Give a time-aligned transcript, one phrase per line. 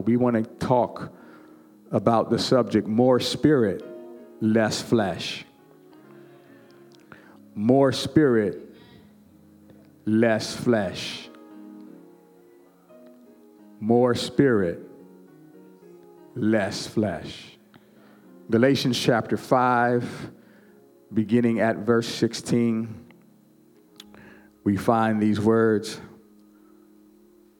[0.00, 1.12] We want to talk
[1.90, 3.84] about the subject more spirit,
[4.40, 5.44] less flesh.
[7.54, 8.74] More spirit,
[10.04, 11.28] less flesh.
[13.80, 14.80] More spirit,
[16.34, 17.58] less flesh.
[18.50, 20.30] Galatians chapter 5,
[21.12, 23.12] beginning at verse 16,
[24.64, 26.00] we find these words.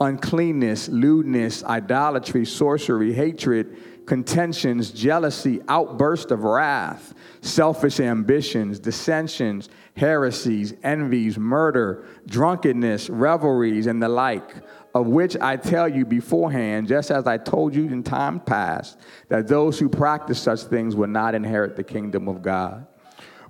[0.00, 11.38] uncleanness, lewdness, idolatry, sorcery, hatred, contentions, jealousy, outburst of wrath, selfish ambitions, dissensions, heresies, envies,
[11.38, 14.54] murder, drunkenness, revelries, and the like,
[14.94, 19.46] of which I tell you beforehand, just as I told you in time past, that
[19.46, 22.86] those who practice such things will not inherit the kingdom of God.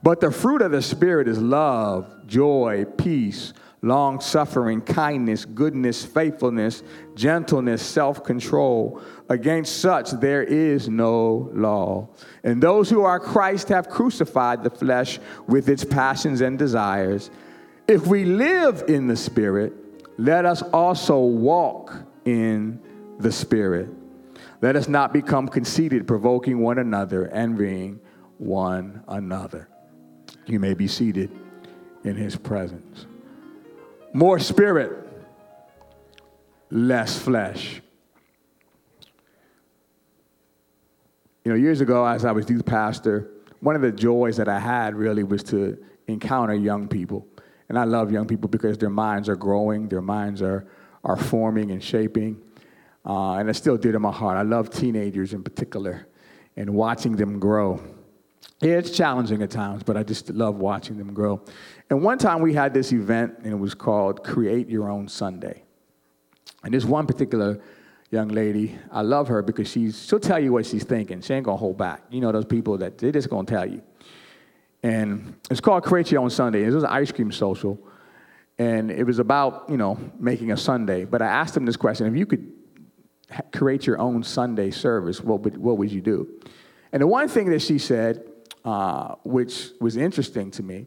[0.03, 6.83] But the fruit of the Spirit is love, joy, peace long suffering, kindness, goodness, faithfulness,
[7.15, 9.01] gentleness, self control.
[9.29, 12.09] Against such there is no law.
[12.43, 17.31] And those who are Christ have crucified the flesh with its passions and desires.
[17.87, 19.73] If we live in the Spirit,
[20.19, 22.81] let us also walk in
[23.19, 23.89] the Spirit.
[24.61, 28.01] Let us not become conceited, provoking one another, envying
[28.39, 29.69] one another.
[30.47, 31.31] You may be seated
[32.05, 33.07] in his presence.
[34.13, 35.07] More spirit,
[36.71, 37.83] less flesh.
[41.45, 44.59] You know, years ago, as I was youth pastor, one of the joys that I
[44.59, 47.27] had really was to encounter young people.
[47.69, 50.67] And I love young people because their minds are growing, their minds are,
[51.05, 52.41] are forming and shaping.
[53.05, 54.37] Uh, and it's still dear to my heart.
[54.37, 56.07] I love teenagers in particular
[56.57, 57.81] and watching them grow.
[58.61, 61.43] Yeah, it's challenging at times, but I just love watching them grow.
[61.91, 65.63] And one time we had this event, and it was called Create Your Own Sunday.
[66.63, 67.61] And this one particular
[68.11, 71.21] young lady, I love her because she's, she'll tell you what she's thinking.
[71.23, 72.03] She ain't gonna hold back.
[72.11, 73.83] You know those people that they're just gonna tell you.
[74.83, 76.65] And it's called Create Your Own Sunday.
[76.65, 77.79] It was an ice cream social.
[78.59, 81.05] And it was about, you know, making a sundae.
[81.05, 82.53] But I asked them this question if you could
[83.53, 86.29] create your own Sunday service, what would, what would you do?
[86.93, 88.25] And the one thing that she said
[88.65, 90.87] uh, which was interesting to me,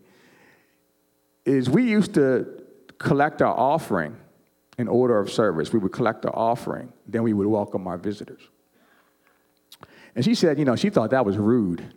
[1.45, 2.63] is we used to
[2.97, 4.15] collect our offering
[4.77, 5.73] in order of service.
[5.73, 8.41] We would collect the offering, then we would welcome our visitors.
[10.15, 11.93] And she said, you know, she thought that was rude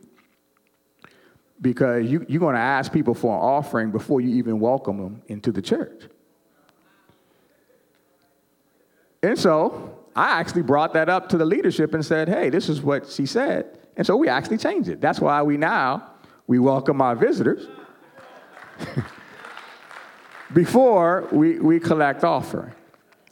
[1.60, 5.22] because you, you're going to ask people for an offering before you even welcome them
[5.27, 6.05] into the church.
[9.22, 12.82] And so I actually brought that up to the leadership and said, hey, this is
[12.82, 13.78] what she said.
[13.97, 15.00] And so we actually changed it.
[15.00, 16.11] That's why we now
[16.47, 17.66] we welcome our visitors
[20.53, 22.72] before we, we collect offering.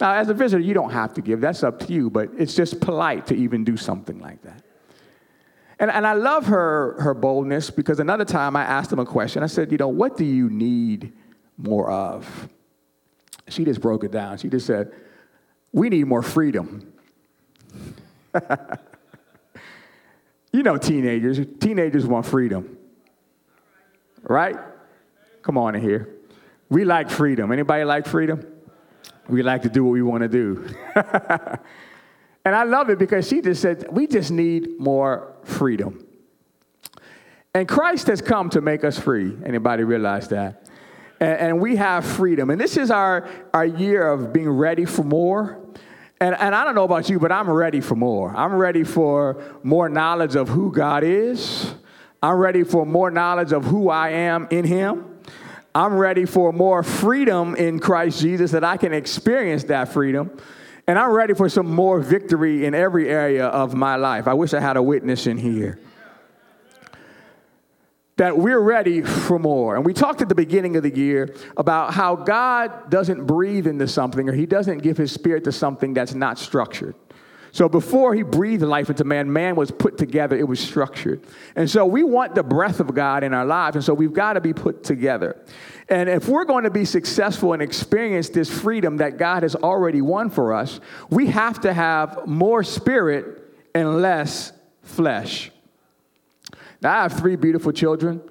[0.00, 1.40] Now, as a visitor, you don't have to give.
[1.40, 4.62] That's up to you, but it's just polite to even do something like that.
[5.78, 9.42] And, and I love her, her boldness because another time I asked him a question.
[9.42, 11.12] I said, You know, what do you need
[11.56, 12.48] more of?
[13.48, 14.38] She just broke it down.
[14.38, 14.92] She just said,
[15.72, 16.92] We need more freedom.
[20.52, 21.40] You know, teenagers.
[21.58, 22.76] Teenagers want freedom.
[24.22, 24.56] Right?
[25.42, 26.14] Come on in here.
[26.72, 27.53] We like freedom.
[27.53, 28.47] Anybody like freedom?
[29.28, 30.66] We like to do what we want to do.
[30.94, 36.06] and I love it because she just said, we just need more freedom.
[37.55, 39.37] And Christ has come to make us free.
[39.44, 40.66] Anybody realize that?
[41.21, 42.49] And, and we have freedom.
[42.49, 45.62] And this is our, our year of being ready for more
[46.22, 48.33] and, and I don't know about you, but I'm ready for more.
[48.37, 51.75] I'm ready for more knowledge of who God is.
[52.22, 55.11] I'm ready for more knowledge of who I am in Him.
[55.74, 60.36] I'm ready for more freedom in Christ Jesus that I can experience that freedom.
[60.86, 64.27] And I'm ready for some more victory in every area of my life.
[64.27, 65.78] I wish I had a witness in here
[68.16, 69.74] that we're ready for more.
[69.74, 73.89] And we talked at the beginning of the year about how God doesn't breathe into
[73.89, 76.95] something or he doesn't give his spirit to something that's not structured.
[77.53, 81.22] So before he breathed life into man, man was put together, it was structured.
[81.54, 84.33] And so we want the breath of God in our lives, and so we've got
[84.33, 85.37] to be put together.
[85.91, 90.01] And if we're going to be successful and experience this freedom that God has already
[90.01, 93.43] won for us, we have to have more spirit
[93.75, 95.51] and less flesh.
[96.81, 98.22] Now, I have three beautiful children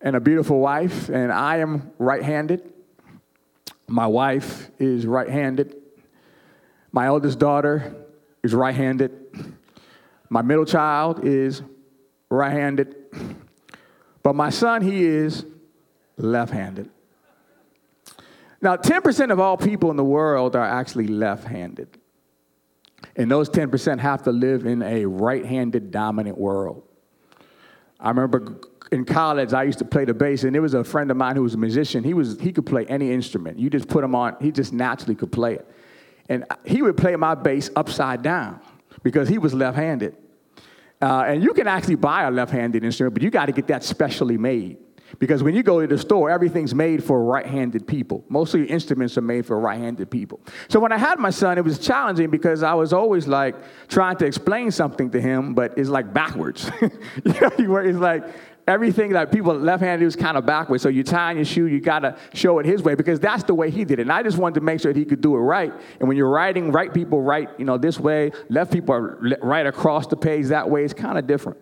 [0.00, 2.72] and a beautiful wife, and I am right handed.
[3.88, 5.74] My wife is right handed.
[6.92, 8.05] My eldest daughter
[8.46, 9.12] is right handed.
[10.30, 11.62] My middle child is
[12.30, 12.96] right handed.
[14.22, 15.44] But my son, he is
[16.16, 16.90] left handed.
[18.62, 21.98] Now, 10% of all people in the world are actually left handed.
[23.14, 26.82] And those 10% have to live in a right handed dominant world.
[28.00, 28.58] I remember
[28.92, 31.36] in college, I used to play the bass, and there was a friend of mine
[31.36, 32.04] who was a musician.
[32.04, 33.58] He, was, he could play any instrument.
[33.58, 35.68] You just put him on, he just naturally could play it.
[36.28, 38.60] And he would play my bass upside down
[39.02, 40.16] because he was left handed.
[41.00, 43.66] Uh, and you can actually buy a left handed instrument, but you got to get
[43.68, 44.78] that specially made.
[45.18, 48.24] Because when you go to the store, everything's made for right handed people.
[48.28, 50.40] Most of your instruments are made for right handed people.
[50.68, 53.54] So when I had my son, it was challenging because I was always like
[53.88, 56.70] trying to explain something to him, but it's like backwards.
[56.80, 56.90] you
[57.40, 58.24] know, it's like
[58.66, 60.82] everything that people left-handed was kind of backwards.
[60.82, 63.54] So you tie on your shoe, you gotta show it his way because that's the
[63.54, 64.02] way he did it.
[64.02, 65.72] And I just wanted to make sure that he could do it right.
[66.00, 69.66] And when you're writing, right people write, you know, this way, left people are right
[69.66, 70.84] across the page that way.
[70.84, 71.58] It's kind of different.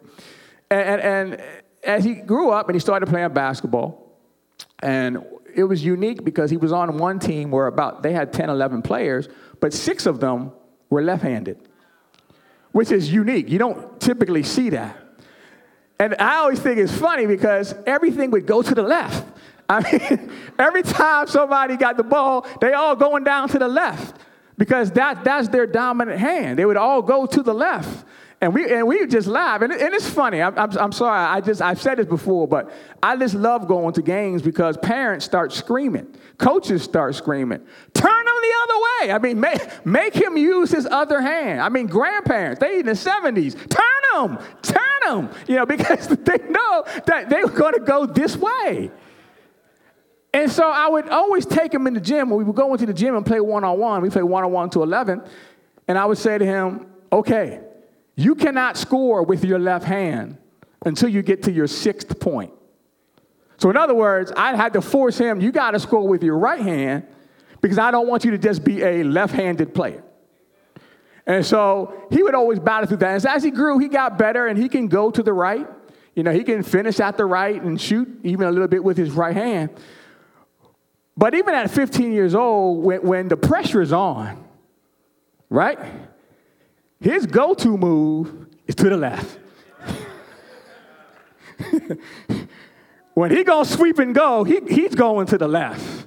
[0.70, 1.42] And, and, and
[1.82, 4.00] as he grew up and he started playing basketball,
[4.80, 5.22] and
[5.54, 8.82] it was unique because he was on one team where about they had 10, 11
[8.82, 9.28] players,
[9.60, 10.52] but six of them
[10.88, 11.68] were left-handed,
[12.72, 13.50] which is unique.
[13.50, 15.03] You don't typically see that.
[16.04, 19.26] And I always think it's funny because everything would go to the left.
[19.70, 24.20] I mean, every time somebody got the ball, they all going down to the left
[24.58, 26.58] because that, that's their dominant hand.
[26.58, 28.04] They would all go to the left.
[28.42, 29.62] And we, and we just laugh.
[29.62, 30.42] And, and it's funny.
[30.42, 31.18] I'm, I'm, I'm, sorry.
[31.18, 32.70] I just, I've said this before, but
[33.02, 36.14] I just love going to games because parents start screaming.
[36.36, 37.60] Coaches start screaming.
[37.94, 38.74] Turn him the other
[39.08, 39.12] way.
[39.12, 41.62] I mean, make, make him use his other hand.
[41.62, 43.54] I mean, grandparents, they in the 70s.
[43.70, 44.38] Turn him.
[44.62, 45.30] Turn him.
[45.46, 48.90] You know, because they know that they were going to go this way.
[50.32, 52.28] And so I would always take him in the gym.
[52.28, 54.42] When we would go into the gym and play one on one, we play one
[54.42, 55.22] on one to 11.
[55.86, 57.60] And I would say to him, okay,
[58.16, 60.36] you cannot score with your left hand
[60.84, 62.52] until you get to your sixth point.
[63.58, 66.36] So, in other words, I had to force him, you got to score with your
[66.36, 67.06] right hand
[67.60, 70.02] because I don't want you to just be a left handed player.
[71.26, 73.14] And so he would always battle through that.
[73.14, 75.66] And as he grew, he got better and he can go to the right.
[76.14, 78.96] You know, he can finish at the right and shoot even a little bit with
[78.96, 79.70] his right hand.
[81.16, 84.44] But even at 15 years old, when, when the pressure is on,
[85.48, 85.78] right?
[87.00, 89.38] His go to move is to the left.
[93.14, 96.06] when he goes sweep and go, he, he's going to the left.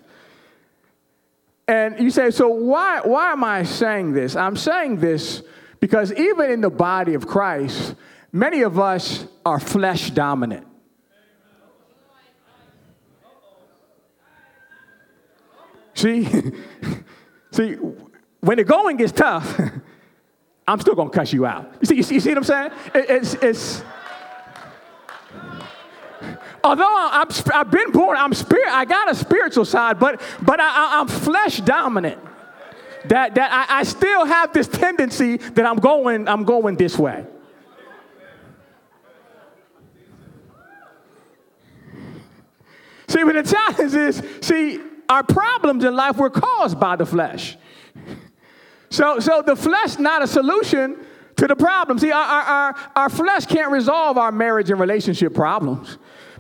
[1.68, 4.36] And you say, so why, why am I saying this?
[4.36, 5.44] I'm saying this
[5.80, 7.96] because even in the body of Christ,
[8.32, 10.66] many of us are flesh dominant.
[15.94, 16.26] See,
[17.52, 17.74] see,
[18.40, 19.60] when the going gets tough,
[20.68, 21.74] I'm still gonna cuss you out.
[21.82, 22.72] You see, you see, you see what I'm saying?
[22.94, 23.84] It, it's, it's,
[26.68, 31.00] although i have been born, I'm spirit, I got a spiritual side, but, but I,
[31.00, 32.20] am flesh dominant.
[33.06, 37.26] That, that I, I still have this tendency that I'm going, I'm going this way.
[43.08, 47.56] See, but the challenge is, see, our problems in life were caused by the flesh.
[48.90, 50.98] So, so the flesh not a solution
[51.38, 51.98] to the problem.
[51.98, 55.98] See, our, our, our flesh can't resolve our marriage and relationship problems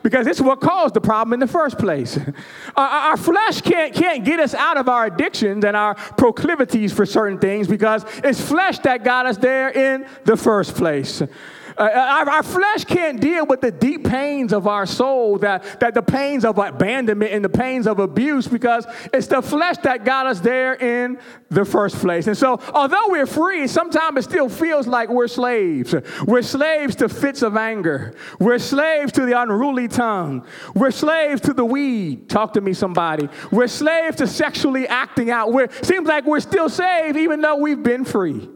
[0.09, 2.17] because is what caused the problem in the first place.
[2.77, 7.05] Our, our, flesh can't, can't get us out of our addictions and our proclivities for
[7.05, 11.21] certain things because it's flesh that got us there in the first place.
[11.77, 15.93] Uh, our, our, flesh can't deal with the deep pains of our soul, that, that
[15.93, 20.25] the pains of abandonment and the pains of abuse, because it's the flesh that got
[20.25, 21.19] us there in
[21.49, 22.25] the first place.
[22.25, 25.93] And so, although we're free, sometimes it still feels like we're slaves.
[26.25, 28.15] We're slaves to fits of anger.
[28.39, 30.47] We're slaves to the unruly tongue.
[30.73, 32.27] We're slaves to the weed.
[32.27, 33.29] Talk to me, somebody.
[33.51, 35.53] We're slaves to sexually acting out.
[35.53, 38.49] We're, seems like we're still saved even though we've been free.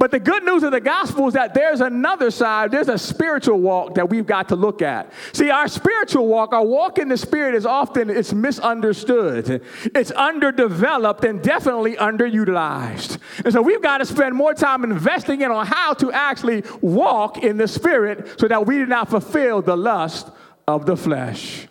[0.00, 3.60] But the good news of the gospel is that there's another side, there's a spiritual
[3.60, 5.12] walk that we've got to look at.
[5.34, 9.62] See, our spiritual walk, our walk in the spirit is often it's misunderstood.
[9.94, 13.18] It's underdeveloped and definitely underutilized.
[13.44, 17.36] And so we've got to spend more time investing in on how to actually walk
[17.36, 20.30] in the spirit so that we do not fulfill the lust
[20.66, 21.68] of the flesh.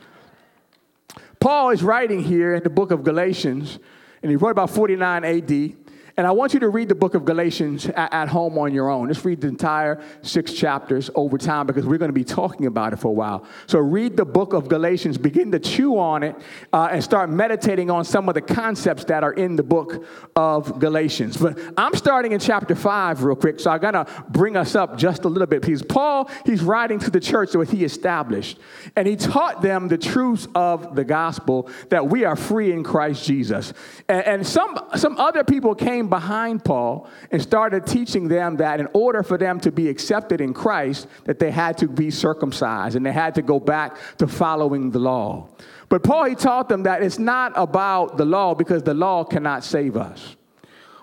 [1.39, 3.79] Paul is writing here in the book of Galatians,
[4.21, 5.78] and he wrote about 49 AD.
[6.19, 8.89] And I want you to read the book of Galatians at, at, home on your
[8.89, 9.07] own.
[9.07, 12.91] Just read the entire six chapters over time because we're going to be talking about
[12.91, 13.45] it for a while.
[13.67, 16.35] So read the book of Galatians, begin to chew on it,
[16.73, 20.77] uh, and start meditating on some of the concepts that are in the book of
[20.77, 21.37] Galatians.
[21.37, 24.97] But I'm starting in chapter five real quick, so I got to bring us up
[24.97, 28.59] just a little bit because Paul, he's writing to the church that he established,
[28.97, 33.25] and he taught them the truths of the gospel that we are free in Christ
[33.25, 33.71] Jesus.
[34.09, 38.87] And, and some, some other people came behind Paul and started teaching them that in
[38.93, 43.05] order for them to be accepted in Christ, that they had to be circumcised and
[43.05, 45.49] they had to go back to following the law.
[45.89, 49.63] But Paul, he taught them that it's not about the law because the law cannot
[49.63, 50.35] save us.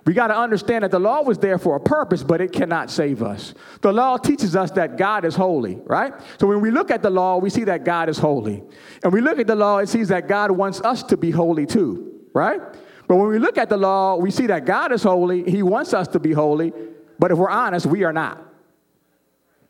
[0.07, 2.93] We got to understand that the law was there for a purpose, but it cannot
[2.93, 3.55] save us.
[3.81, 6.15] The law teaches us that God is holy, right?
[6.39, 8.63] So when we look at the law, we see that God is holy.
[9.03, 11.67] And we look at the law, it sees that God wants us to be holy
[11.67, 12.61] too, right?
[13.09, 15.49] But when we look at the law, we see that God is holy.
[15.49, 16.73] He wants us to be holy.
[17.19, 18.43] But if we're honest, we are not.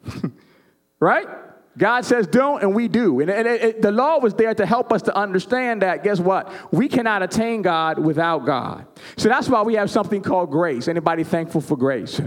[1.00, 1.26] right?
[1.78, 3.20] God says don't, and we do.
[3.20, 6.50] And it, it, the law was there to help us to understand that, guess what?
[6.72, 8.86] We cannot attain God without God.
[9.16, 10.88] So that's why we have something called grace.
[10.88, 12.20] Anybody thankful for grace?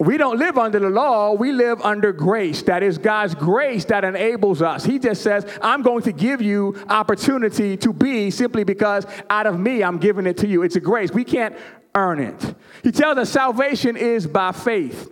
[0.00, 2.62] We don't live under the law, we live under grace.
[2.62, 4.84] That is God's grace that enables us.
[4.84, 9.58] He just says, I'm going to give you opportunity to be simply because out of
[9.58, 10.62] me, I'm giving it to you.
[10.62, 11.12] It's a grace.
[11.12, 11.56] We can't
[11.94, 12.54] earn it.
[12.82, 15.10] He tells us salvation is by faith.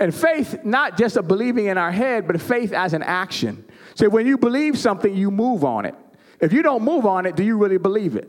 [0.00, 3.64] And faith, not just a believing in our head, but faith as an action.
[3.94, 5.94] So when you believe something, you move on it.
[6.40, 8.28] If you don't move on it, do you really believe it?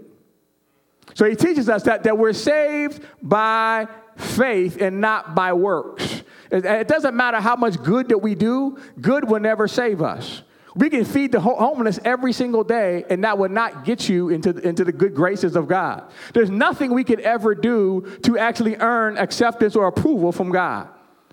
[1.14, 3.88] So he teaches us that, that we're saved by
[4.18, 6.24] faith and not by works.
[6.52, 10.44] It, it doesn't matter how much good that we do, good will never save us.
[10.76, 14.58] We can feed the homeless every single day, and that will not get you into,
[14.58, 16.10] into the good graces of God.
[16.34, 20.88] There's nothing we could ever do to actually earn acceptance or approval from God.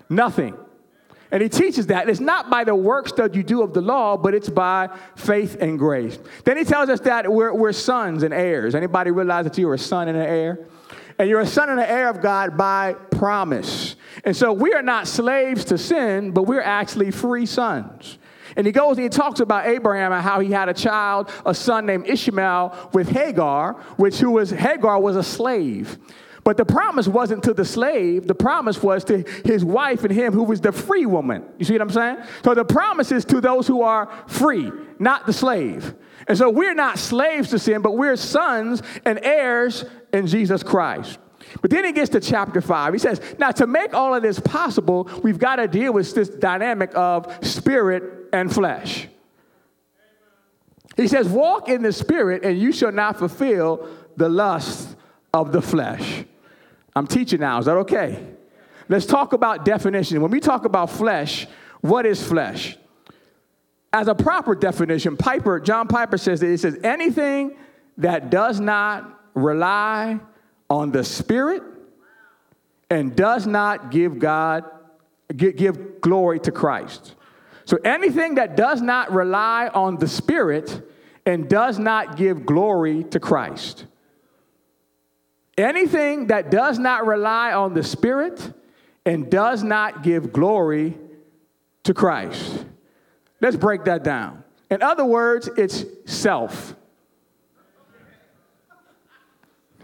[0.09, 0.57] Nothing.
[1.31, 4.17] And he teaches that it's not by the works that you do of the law,
[4.17, 6.17] but it's by faith and grace.
[6.43, 8.73] Then he tells us that we're, we're sons and heirs.
[8.73, 10.67] Anybody realize that you're a son and an heir?
[11.19, 13.95] And you're a son and an heir of God by promise.
[14.23, 18.17] And so we are not slaves to sin, but we're actually free sons.
[18.55, 21.53] And he goes and he talks about Abraham and how he had a child, a
[21.53, 25.99] son named Ishmael with Hagar, which who was Hagar was a slave.
[26.43, 30.33] But the promise wasn't to the slave, the promise was to his wife and him
[30.33, 31.43] who was the free woman.
[31.57, 32.17] You see what I'm saying?
[32.43, 35.93] So the promise is to those who are free, not the slave.
[36.27, 41.17] And so we're not slaves to sin, but we're sons and heirs in Jesus Christ.
[41.61, 42.93] But then he gets to chapter five.
[42.93, 46.29] He says, Now, to make all of this possible, we've got to deal with this
[46.29, 49.07] dynamic of spirit and flesh.
[50.95, 54.95] He says, Walk in the spirit, and you shall not fulfill the lust
[55.33, 56.25] of the flesh.
[56.95, 57.59] I'm teaching now.
[57.59, 58.25] Is that okay?
[58.87, 60.21] Let's talk about definition.
[60.21, 61.47] When we talk about flesh,
[61.81, 62.77] what is flesh?
[63.93, 67.55] As a proper definition, Piper, John Piper says that it says anything
[67.97, 70.19] that does not rely
[70.69, 71.63] on the Spirit
[72.89, 74.65] and does not give God,
[75.35, 77.15] give glory to Christ.
[77.65, 80.81] So anything that does not rely on the Spirit
[81.25, 83.85] and does not give glory to Christ.
[85.59, 88.53] Anything that does not rely on the Spirit
[89.05, 90.97] and does not give glory
[91.83, 92.65] to Christ.
[93.41, 94.45] Let's break that down.
[94.71, 96.75] In other words, it's self.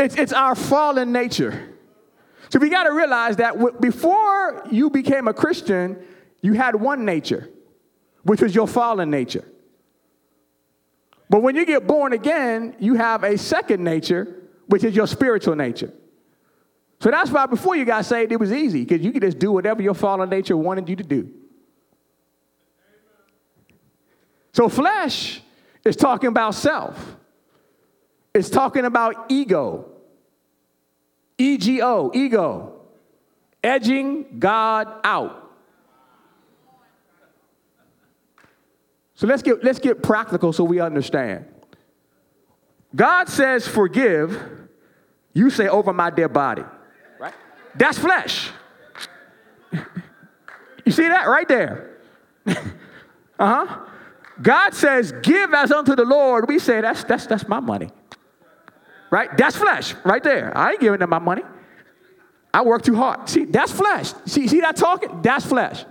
[0.00, 1.72] it's, it's our fallen nature.
[2.48, 5.96] So we got to realize that w- before you became a Christian,
[6.42, 7.48] you had one nature,
[8.24, 9.44] which was your fallen nature.
[11.30, 15.54] But when you get born again, you have a second nature, which is your spiritual
[15.54, 15.92] nature.
[17.00, 19.52] So that's why before you got saved, it was easy because you could just do
[19.52, 21.30] whatever your fallen nature wanted you to do.
[24.52, 25.42] So, flesh
[25.84, 27.16] is talking about self,
[28.34, 29.92] it's talking about ego.
[31.38, 32.80] EGO, ego,
[33.62, 35.42] edging God out.
[39.14, 41.46] So let's get, let's get practical so we understand.
[42.96, 44.42] God says, forgive,
[45.34, 46.64] you say, over my dead body.
[47.20, 47.34] Right?
[47.74, 48.50] That's flesh.
[49.70, 51.98] you see that right there?
[52.46, 52.54] uh
[53.38, 53.78] huh.
[54.40, 56.48] God says, give as unto the Lord.
[56.48, 57.90] We say, that's, that's, that's my money.
[59.10, 59.36] Right?
[59.36, 60.56] That's flesh right there.
[60.56, 61.42] I ain't giving them my money.
[62.52, 63.28] I work too hard.
[63.28, 64.14] See, that's flesh.
[64.24, 65.20] See, see that talking?
[65.20, 65.84] That's flesh.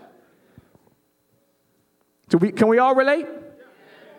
[2.32, 3.28] So we, can we all relate?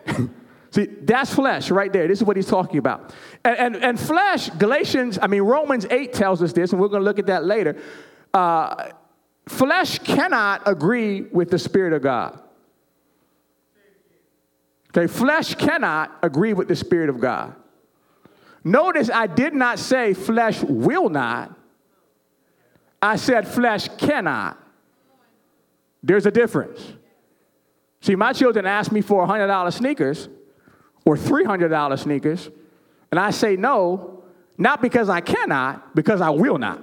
[0.77, 2.07] See, that's flesh right there.
[2.07, 3.11] This is what he's talking about.
[3.43, 7.01] And, and, and flesh, Galatians, I mean, Romans 8 tells us this, and we're going
[7.01, 7.81] to look at that later.
[8.31, 8.89] Uh,
[9.47, 12.39] flesh cannot agree with the Spirit of God.
[14.95, 17.55] Okay, flesh cannot agree with the Spirit of God.
[18.63, 21.57] Notice I did not say flesh will not,
[23.01, 24.63] I said flesh cannot.
[26.03, 26.93] There's a difference.
[28.01, 30.29] See, my children ask me for $100 sneakers
[31.07, 32.49] or $300 sneakers,
[33.11, 34.23] and I say no,
[34.57, 36.81] not because I cannot, because I will not.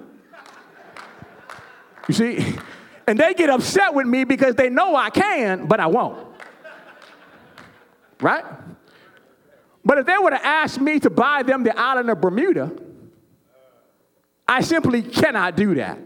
[2.09, 2.57] You see?
[3.07, 6.27] And they get upset with me because they know I can, but I won't.
[8.19, 8.45] Right?
[9.85, 12.73] But if they were to ask me to buy them the island of Bermuda,
[14.49, 15.99] I simply cannot do that.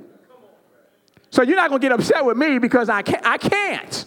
[1.31, 4.07] So you're not going to get upset with me because I can't, I can't.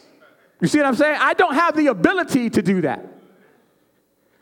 [0.59, 1.17] You see what I'm saying?
[1.17, 3.10] I don't have the ability to do that.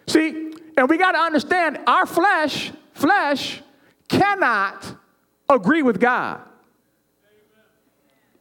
[0.09, 3.61] See, and we got to understand our flesh, flesh
[4.07, 4.95] cannot
[5.47, 6.41] agree with God.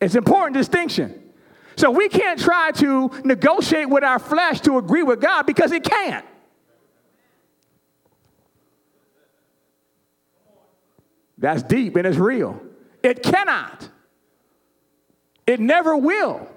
[0.01, 1.23] It's important distinction.
[1.77, 5.85] So we can't try to negotiate with our flesh to agree with God because it
[5.85, 6.25] can't.
[11.37, 12.61] That's deep and it's real.
[13.03, 13.91] It cannot.
[15.47, 16.49] It never will.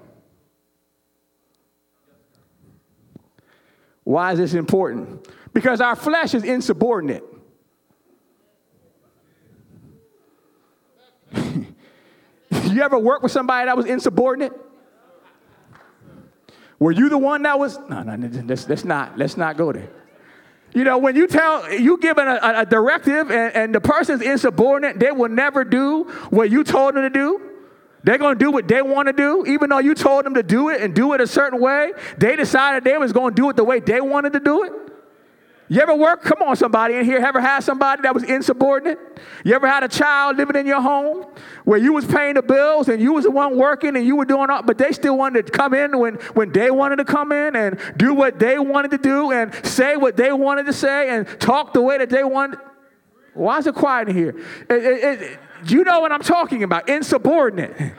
[4.12, 5.26] Why is this important?
[5.54, 7.24] Because our flesh is insubordinate.
[11.34, 14.52] you ever work with somebody that was insubordinate?
[16.78, 17.78] Were you the one that was?
[17.88, 19.16] No, no, let's, let's not.
[19.16, 19.88] Let's not go there.
[20.74, 24.98] You know, when you tell, you give a, a, directive and, and the person's insubordinate,
[24.98, 27.51] they will never do what you told them to do.
[28.04, 30.42] They're going to do what they want to do, even though you told them to
[30.42, 31.92] do it and do it a certain way.
[32.18, 34.72] They decided they was going to do it the way they wanted to do it.
[35.72, 36.22] You ever work?
[36.22, 37.16] Come on, somebody in here.
[37.18, 38.98] Ever had somebody that was insubordinate?
[39.42, 41.24] You ever had a child living in your home
[41.64, 44.26] where you was paying the bills and you was the one working and you were
[44.26, 47.32] doing all, but they still wanted to come in when, when they wanted to come
[47.32, 51.08] in and do what they wanted to do and say what they wanted to say
[51.08, 52.58] and talk the way that they wanted.
[53.32, 54.36] Why is it quiet in here?
[54.68, 56.88] It, it, it, you know what I'm talking about?
[56.88, 57.94] Insubordinate.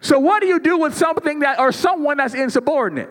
[0.00, 3.10] So what do you do with something that or someone that's insubordinate?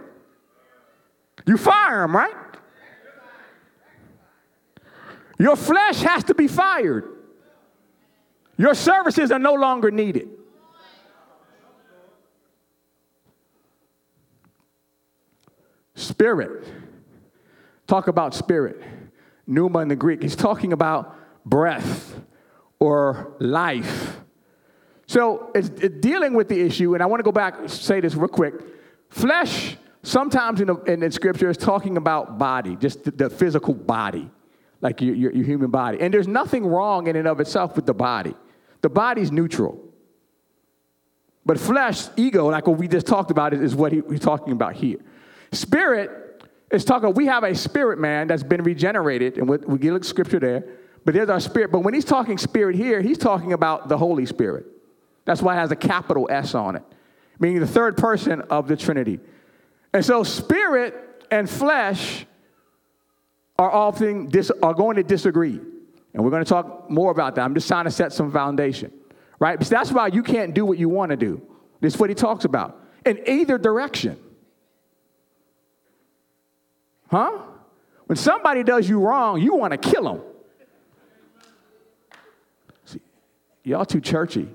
[1.46, 2.36] You fire them, right?
[5.40, 7.06] Your flesh has to be fired.
[8.58, 10.30] Your services are no longer needed.
[15.94, 16.68] Spirit.
[17.86, 18.82] Talk about spirit.
[19.46, 20.22] Pneuma in the Greek.
[20.22, 22.20] He's talking about breath
[22.80, 24.22] or life.
[25.08, 28.28] So it's, dealing with the issue, and I want to go back say this real
[28.28, 28.54] quick.
[29.10, 33.74] Flesh, sometimes in, the, in the scripture, is talking about body, just the, the physical
[33.74, 34.30] body
[34.82, 36.00] like your, your, your human body.
[36.02, 38.36] And there's nothing wrong in and of itself with the body.
[38.82, 39.84] The body's neutral.
[41.46, 44.52] But flesh, ego, like what we just talked about, is, is what he, he's talking
[44.52, 44.98] about here.
[45.54, 50.04] Spirit is talking, we have a spirit man that's been regenerated, and we, we get
[50.04, 50.66] scripture there,
[51.08, 51.72] but there's our spirit.
[51.72, 54.66] But when he's talking spirit here, he's talking about the Holy Spirit.
[55.24, 56.84] That's why it has a capital S on it,
[57.40, 59.22] meaning the third person of the Trinity.
[59.94, 62.26] And so spirit and flesh
[63.58, 65.62] are often dis- are going to disagree.
[66.14, 67.46] And we're going to talk more about that.
[67.46, 68.92] I'm just trying to set some foundation,
[69.40, 69.58] right?
[69.58, 71.42] Because that's why you can't do what you want to do.
[71.80, 72.82] This is what he talks about.
[73.06, 74.20] In either direction.
[77.10, 77.44] Huh?
[78.08, 80.22] When somebody does you wrong, you want to kill them.
[83.68, 84.48] Y'all too churchy.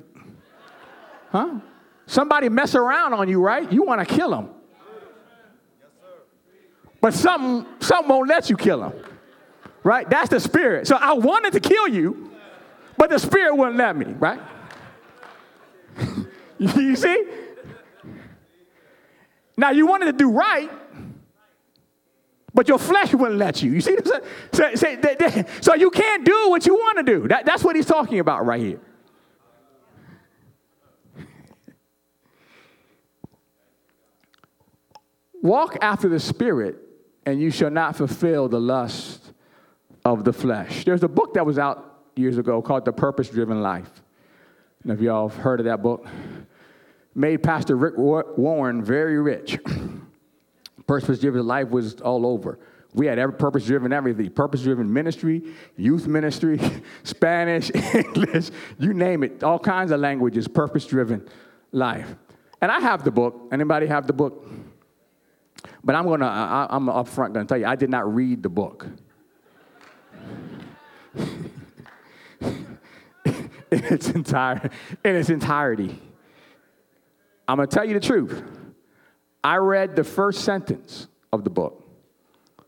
[1.31, 1.61] Huh?
[2.07, 3.71] Somebody mess around on you, right?
[3.71, 4.51] You want to kill them.
[7.01, 8.93] But something, something won't let you kill him.
[9.83, 10.09] Right?
[10.09, 10.87] That's the spirit.
[10.87, 12.31] So I wanted to kill you,
[12.97, 14.41] but the spirit wouldn't let me, right?
[16.59, 17.25] you see?
[19.57, 20.71] Now you wanted to do right,
[22.55, 23.73] but your flesh wouldn't let you.
[23.73, 23.97] You see?
[24.53, 27.29] So, so, so you can't do what you want to do.
[27.29, 28.81] That, that's what he's talking about right here.
[35.43, 36.77] Walk after the Spirit,
[37.27, 39.33] and you shall not fulfill the lust
[40.05, 40.85] of the flesh.
[40.85, 43.91] There's a book that was out years ago called The Purpose Driven Life.
[44.85, 46.07] And if y'all have heard of that book,
[47.15, 49.59] made Pastor Rick Warren very rich.
[50.87, 52.59] Purpose Driven Life was all over.
[52.95, 55.43] We had every purpose driven everything purpose driven ministry,
[55.77, 56.61] youth ministry,
[57.05, 61.27] Spanish, English, you name it, all kinds of languages, purpose driven
[61.71, 62.15] life.
[62.61, 63.49] And I have the book.
[63.51, 64.47] Anybody have the book?
[65.85, 68.87] But I'm gonna, I, I'm upfront gonna tell you, I did not read the book.
[73.73, 74.71] in its entire,
[75.05, 76.01] in its entirety.
[77.49, 78.43] I'm gonna tell you the truth.
[79.43, 81.85] I read the first sentence of the book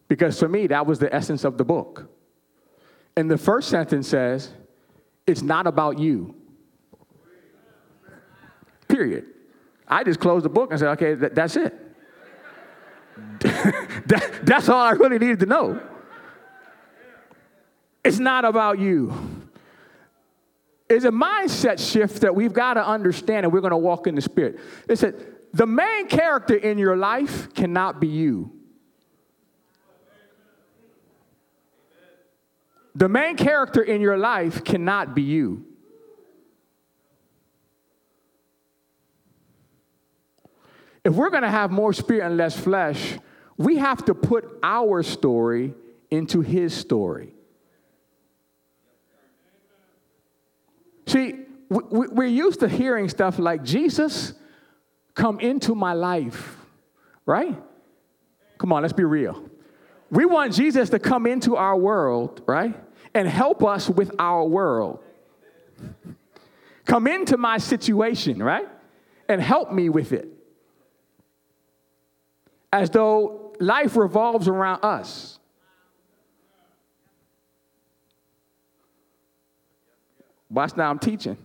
[0.09, 2.11] because for me that was the essence of the book.
[3.16, 4.50] And the first sentence says,
[5.27, 6.35] "It's not about you."
[8.88, 9.27] Period.
[9.87, 11.84] I just closed the book and said, "Okay, th- that's it."
[13.40, 15.81] That, that's all I really needed to know.
[18.05, 19.12] It's not about you.
[20.88, 24.14] It's a mindset shift that we've got to understand, and we're going to walk in
[24.14, 24.61] the Spirit.
[24.88, 25.14] It said,
[25.53, 28.53] the main character in your life cannot be you.
[32.94, 35.64] The main character in your life cannot be you.
[41.04, 43.18] If we're going to have more spirit and less flesh,
[43.56, 45.74] we have to put our story
[46.10, 47.34] into his story.
[51.06, 54.32] See, we're used to hearing stuff like, Jesus,
[55.14, 56.56] come into my life,
[57.26, 57.60] right?
[58.58, 59.50] Come on, let's be real.
[60.10, 62.74] We want Jesus to come into our world, right?
[63.14, 65.00] And help us with our world.
[66.86, 68.68] Come into my situation, right?
[69.28, 70.34] And help me with it.
[72.74, 75.38] As though life revolves around us.
[80.50, 81.37] Watch now, I'm teaching.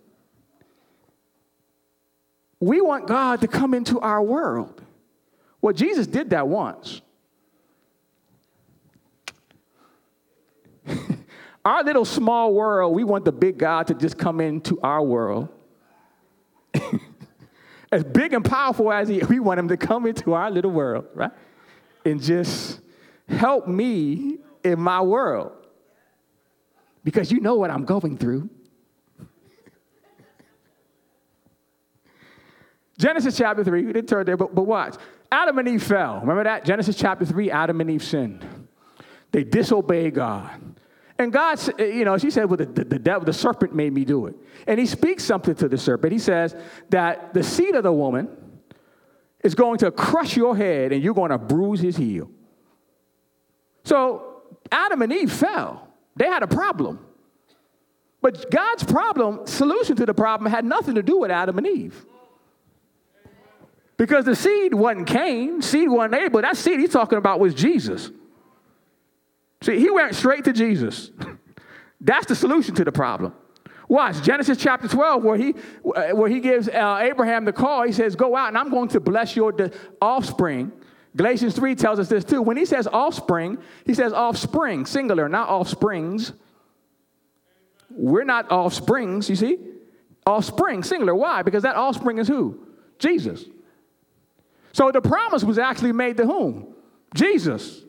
[2.60, 4.82] We want God to come into our world.
[5.62, 7.00] Well, Jesus did that once.
[11.64, 15.50] our little small world, we want the big God to just come into our world.
[17.92, 21.06] as big and powerful as he, we want him to come into our little world,
[21.14, 21.32] right?
[22.06, 22.82] And just
[23.28, 25.54] help me in my world.
[27.04, 28.50] Because you know what I'm going through.
[32.98, 34.96] Genesis chapter 3, we didn't turn there, but, but watch.
[35.32, 36.20] Adam and Eve fell.
[36.20, 36.66] Remember that?
[36.66, 38.46] Genesis chapter 3, Adam and Eve sinned.
[39.32, 40.79] They disobeyed God.
[41.20, 43.94] And God, eh, you know, she said, well, the, the, the devil, the serpent made
[43.94, 44.36] me do it.
[44.66, 46.14] And he speaks something to the serpent.
[46.14, 46.56] He says
[46.90, 48.30] that the seed of the woman
[49.44, 52.32] is going to crush your head and you're going to bruise his heel.
[53.84, 55.90] So Adam and Eve fell.
[56.16, 57.06] They had a problem.
[58.22, 62.06] But God's problem, solution to the problem, had nothing to do with Adam and Eve.
[63.98, 66.42] Because the seed wasn't Cain, seed wasn't Abel.
[66.42, 68.12] That seed he's talking about was Jesus.
[69.62, 71.12] See, he went straight to Jesus.
[72.02, 73.34] That's the solution to the problem.
[73.90, 77.84] Watch Genesis chapter 12, where he, where he gives uh, Abraham the call.
[77.84, 79.54] He says, Go out and I'm going to bless your
[80.02, 80.72] offspring.
[81.16, 82.42] Galatians 3 tells us this too.
[82.42, 86.34] When he says offspring, he says offspring, singular, not offsprings.
[87.90, 89.58] We're not offsprings, you see?
[90.26, 91.16] Offspring, singular.
[91.16, 91.42] Why?
[91.42, 92.68] Because that offspring is who?
[93.00, 93.46] Jesus.
[94.72, 96.76] So the promise was actually made to whom?
[97.16, 97.82] Jesus.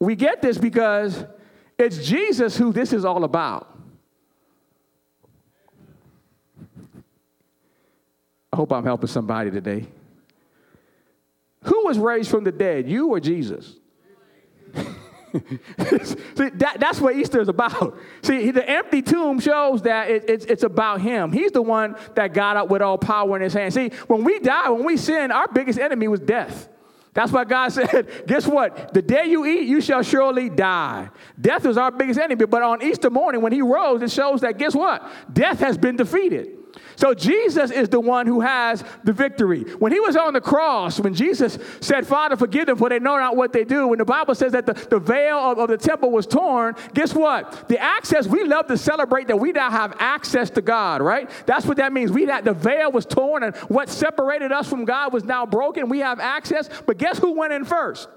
[0.00, 1.24] We get this because
[1.78, 3.78] it's Jesus who this is all about.
[8.52, 9.86] I hope I'm helping somebody today.
[11.64, 13.76] Who was raised from the dead, you or Jesus?
[15.32, 17.96] See, that, that's what Easter is about.
[18.22, 21.30] See, the empty tomb shows that it, it's, it's about Him.
[21.30, 23.72] He's the one that got up with all power in His hand.
[23.74, 26.69] See, when we die, when we sin, our biggest enemy was death.
[27.12, 28.94] That's why God said, guess what?
[28.94, 31.10] The day you eat, you shall surely die.
[31.40, 32.44] Death is our biggest enemy.
[32.44, 35.02] But on Easter morning, when He rose, it shows that, guess what?
[35.32, 36.56] Death has been defeated.
[36.96, 39.62] So Jesus is the one who has the victory.
[39.78, 43.16] When he was on the cross, when Jesus said, Father, forgive them, for they know
[43.16, 45.78] not what they do, when the Bible says that the, the veil of, of the
[45.78, 47.68] temple was torn, guess what?
[47.68, 51.30] The access, we love to celebrate that we now have access to God, right?
[51.46, 52.12] That's what that means.
[52.12, 55.88] We had the veil was torn, and what separated us from God was now broken.
[55.88, 58.08] We have access, but guess who went in first?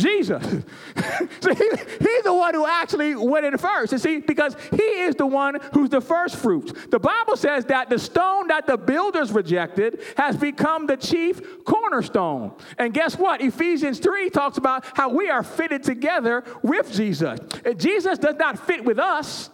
[0.00, 0.42] Jesus.
[1.40, 3.92] so he, he's the one who actually went in first.
[3.92, 6.72] You see, because he is the one who's the first fruits.
[6.90, 12.52] The Bible says that the stone that the builders rejected has become the chief cornerstone.
[12.78, 13.40] And guess what?
[13.40, 17.38] Ephesians 3 talks about how we are fitted together with Jesus.
[17.64, 19.50] And Jesus does not fit with us.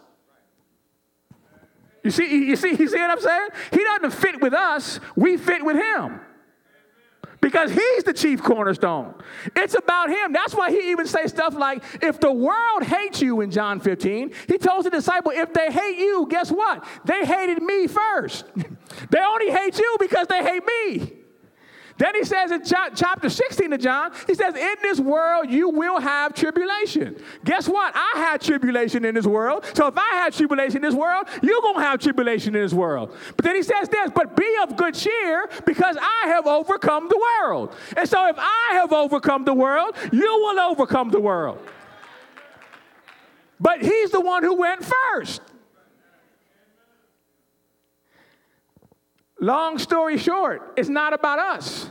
[2.03, 3.49] You see, you see, you see what I'm saying?
[3.73, 6.21] He doesn't fit with us, we fit with him
[7.41, 9.15] because he's the chief cornerstone.
[9.55, 10.33] It's about him.
[10.33, 14.33] That's why he even says stuff like, if the world hates you in John 15,
[14.49, 16.85] he tells the disciple, if they hate you, guess what?
[17.05, 18.47] They hated me first.
[19.11, 21.13] they only hate you because they hate me.
[21.99, 25.99] Then he says in chapter 16 of John, he says, In this world you will
[25.99, 27.17] have tribulation.
[27.45, 27.93] Guess what?
[27.95, 29.65] I had tribulation in this world.
[29.75, 32.75] So if I had tribulation in this world, you're going to have tribulation in this
[32.75, 33.17] world.
[33.37, 37.19] But then he says this, but be of good cheer because I have overcome the
[37.19, 37.75] world.
[37.97, 41.59] And so if I have overcome the world, you will overcome the world.
[43.59, 45.41] But he's the one who went first.
[49.47, 51.89] Long story short, it's not about us.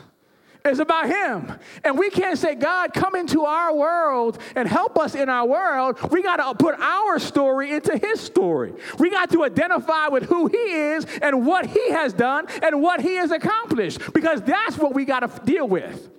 [0.65, 1.57] It's about him.
[1.85, 6.11] And we can't say, God, come into our world and help us in our world.
[6.11, 8.73] We got to put our story into his story.
[8.99, 12.99] We got to identify with who he is and what he has done and what
[12.99, 16.09] he has accomplished because that's what we got to deal with.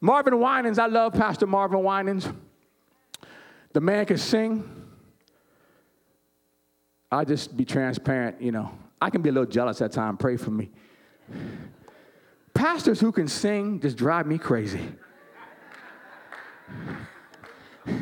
[0.00, 2.28] Marvin Winans, I love Pastor Marvin Winans.
[3.72, 4.68] The man can sing.
[7.08, 8.72] I'll just be transparent, you know.
[9.00, 10.18] I can be a little jealous at times.
[10.20, 10.70] Pray for me.
[12.54, 14.80] Pastors who can sing just drive me crazy.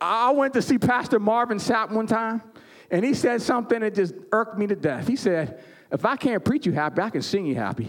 [0.00, 2.42] I went to see Pastor Marvin Sapp one time,
[2.90, 5.06] and he said something that just irked me to death.
[5.06, 7.88] He said, If I can't preach you happy, I can sing you happy.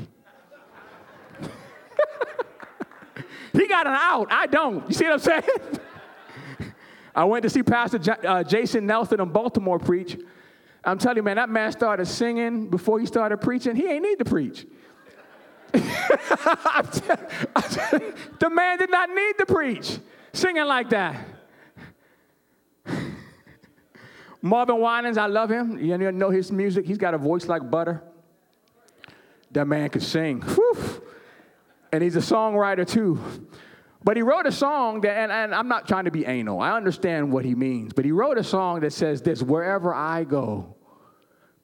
[3.54, 4.28] he got an out.
[4.32, 4.88] I don't.
[4.88, 5.44] You see what I'm saying?
[7.18, 10.20] I went to see Pastor J- uh, Jason Nelson in Baltimore preach.
[10.86, 13.76] I'm telling you, man, that man started singing before he started preaching.
[13.76, 14.68] He ain't need to preach.
[15.74, 15.80] the
[18.52, 19.98] man did not need to preach
[20.32, 21.26] singing like that.
[24.44, 25.84] Marvin Winans, I love him.
[25.84, 26.86] You know his music.
[26.86, 28.04] He's got a voice like butter.
[29.52, 30.42] That man can sing.
[30.42, 31.02] Whew.
[31.92, 33.20] And he's a songwriter too.
[34.08, 36.72] But he wrote a song that, and, and, I'm not trying to be anal, I
[36.78, 40.78] understand what he means, but he wrote a song that says this Wherever I go,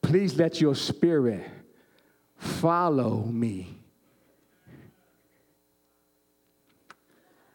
[0.02, 1.50] please let your spirit
[2.36, 3.78] follow me.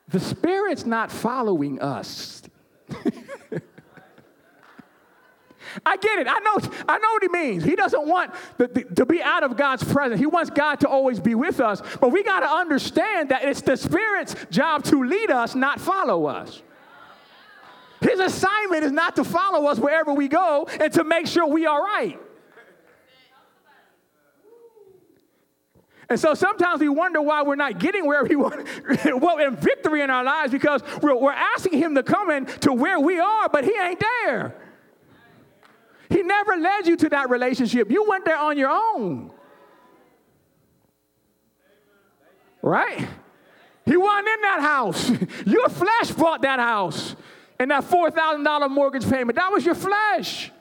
[0.09, 2.41] The spirit's not following us.
[5.85, 6.27] I get it.
[6.29, 7.65] I know, I know what he means.
[7.65, 10.21] He doesn't want the, the, to be out of God's presence.
[10.21, 11.83] He wants God to always be with us.
[12.01, 16.27] But we got to understand that it's the Spirit's job to lead us, not follow
[16.27, 16.63] us.
[18.01, 21.67] His assignment is not to follow us wherever we go and to make sure we
[21.67, 22.19] are right.
[26.11, 28.67] And so sometimes we wonder why we're not getting where we want,
[29.05, 32.73] well, in victory in our lives because we're, we're asking Him to come in to
[32.73, 34.55] where we are, but He ain't there.
[36.11, 37.91] He never led you to that relationship.
[37.91, 39.31] You went there on your own.
[42.63, 43.09] Right?
[43.85, 45.11] He wasn't in that house.
[45.47, 47.17] Your flesh bought that house
[47.59, 49.37] and that $4,000 mortgage payment.
[49.37, 50.53] That was your flesh.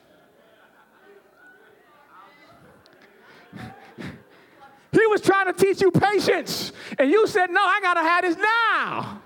[4.90, 8.24] He was trying to teach you patience, and you said, No, I got to have
[8.24, 9.22] this now.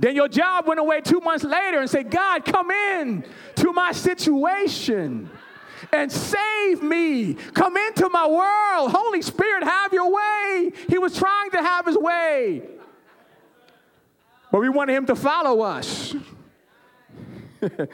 [0.00, 3.22] Then your job went away two months later and said, God, come in
[3.56, 5.28] to my situation
[5.92, 7.34] and save me.
[7.34, 8.92] Come into my world.
[8.92, 10.72] Holy Spirit, have your way.
[10.88, 12.62] He was trying to have his way.
[14.50, 16.16] But we wanted him to follow us.
[17.60, 17.90] the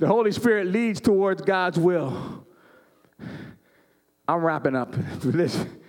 [0.00, 2.44] Holy Spirit leads towards God's will.
[4.26, 4.96] I'm wrapping up.
[5.22, 5.80] Listen.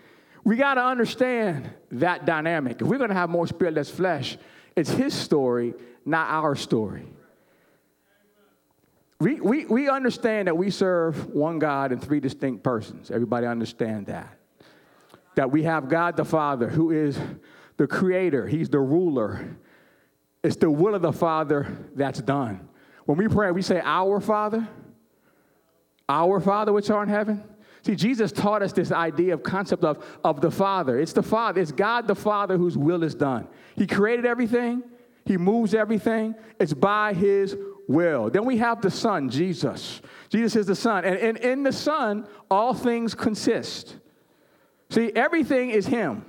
[0.47, 2.81] We got to understand that dynamic.
[2.81, 4.37] If we're going to have more spirit less flesh,
[4.77, 5.73] it's his story,
[6.05, 7.05] not our story.
[9.19, 13.11] We, we, we understand that we serve one God in three distinct persons.
[13.11, 14.37] Everybody understand that.
[15.35, 17.19] That we have God the Father, who is
[17.75, 19.57] the creator, he's the ruler.
[20.45, 22.69] It's the will of the Father that's done.
[23.03, 24.65] When we pray, we say, Our Father,
[26.07, 27.43] our Father which art in heaven
[27.87, 30.99] See, Jesus taught us this idea of concept of, of the Father.
[30.99, 33.47] It's the Father, it's God the Father whose will is done.
[33.77, 34.83] He created everything,
[35.23, 36.35] He moves everything.
[36.59, 37.55] It's by His
[37.87, 38.29] will.
[38.29, 40.01] Then we have the Son, Jesus.
[40.27, 41.05] Jesus is the Son.
[41.05, 43.95] And, and in the Son, all things consist.
[44.89, 46.25] See, everything is Him.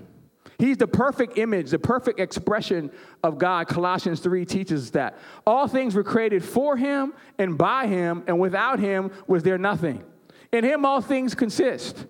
[0.61, 2.93] He's the perfect image, the perfect expression
[3.25, 3.67] of God.
[3.67, 5.19] Colossians 3 teaches that.
[5.45, 10.05] All things were created for Him and by Him, and without Him was there nothing.
[10.53, 12.07] In him, all things consist.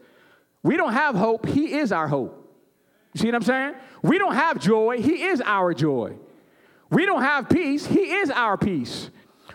[0.62, 2.34] We don't have hope, he is our hope.
[3.14, 3.74] You see what I'm saying?
[4.02, 6.16] We don't have joy, he is our joy.
[6.90, 9.10] We don't have peace, he is our peace.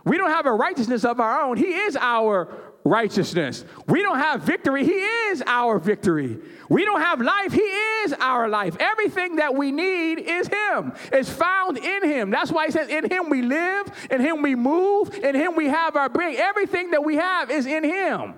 [0.06, 3.63] We don't have a righteousness of our own, he is our righteousness.
[3.88, 4.86] We don't have victory.
[4.86, 6.39] He is our victory.
[6.69, 7.54] We don't have life.
[7.54, 8.76] He is our life.
[8.80, 10.93] Everything that we need is Him.
[11.12, 12.30] It's found in Him.
[12.30, 15.67] That's why He says, In Him we live, in Him we move, in Him we
[15.67, 16.36] have our being.
[16.36, 18.36] Everything that we have is in Him.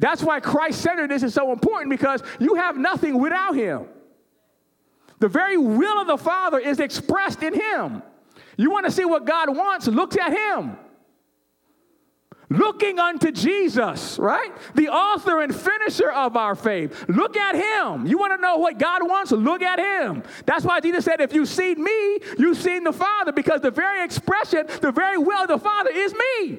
[0.00, 3.86] That's why Christ centeredness is so important because you have nothing without Him.
[5.20, 8.02] The very will of the Father is expressed in Him.
[8.56, 9.86] You want to see what God wants?
[9.86, 10.76] Look at Him
[12.50, 14.50] looking unto Jesus, right?
[14.74, 17.04] The author and finisher of our faith.
[17.08, 18.06] Look at him.
[18.06, 19.30] You want to know what God wants?
[19.30, 20.24] Look at him.
[20.44, 24.04] That's why Jesus said, If you've seen me, you've seen the Father, because the very
[24.04, 26.58] expression, the very will of the Father is me.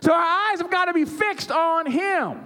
[0.00, 2.44] So our eyes have got to be fixed on him.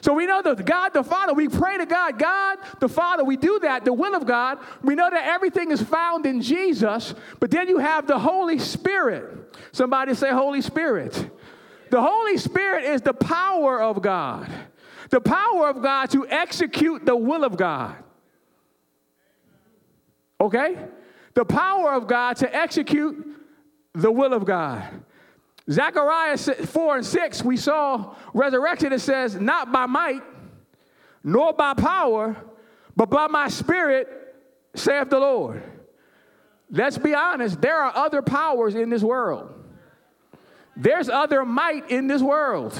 [0.00, 3.36] So we know that God the Father, we pray to God, God the Father, we
[3.36, 4.58] do that, the will of God.
[4.82, 9.56] We know that everything is found in Jesus, but then you have the Holy Spirit.
[9.72, 11.30] Somebody say, Holy Spirit.
[11.90, 14.48] The Holy Spirit is the power of God,
[15.10, 17.96] the power of God to execute the will of God.
[20.40, 20.76] Okay?
[21.34, 23.26] The power of God to execute
[23.92, 24.84] the will of God.
[25.70, 28.92] Zechariah 4 and 6, we saw resurrection.
[28.92, 30.22] It says, Not by might,
[31.24, 32.36] nor by power,
[32.94, 34.08] but by my spirit,
[34.74, 35.62] saith the Lord.
[36.70, 39.52] Let's be honest, there are other powers in this world.
[40.76, 42.78] There's other might in this world.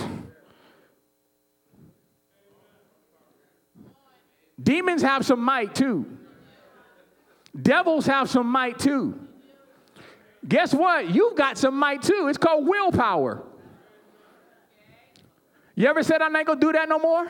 [4.63, 6.07] Demons have some might too.
[7.61, 9.26] Devils have some might too.
[10.49, 11.11] Guess what?
[11.15, 12.27] You've got some might too.
[12.29, 13.43] It's called willpower.
[15.75, 17.27] You ever said, I'm not gonna do that no more?